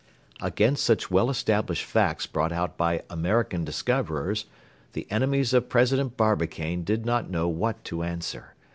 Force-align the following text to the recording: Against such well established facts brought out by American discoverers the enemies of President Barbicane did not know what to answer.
Against 0.41 0.83
such 0.83 1.11
well 1.11 1.29
established 1.29 1.85
facts 1.85 2.25
brought 2.25 2.51
out 2.51 2.75
by 2.75 3.03
American 3.07 3.63
discoverers 3.63 4.45
the 4.93 5.05
enemies 5.11 5.53
of 5.53 5.69
President 5.69 6.17
Barbicane 6.17 6.83
did 6.83 7.05
not 7.05 7.29
know 7.29 7.47
what 7.47 7.83
to 7.83 8.01
answer. 8.01 8.55